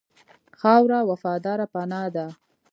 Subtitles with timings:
[0.59, 2.25] خاوره وفاداره پناه ده.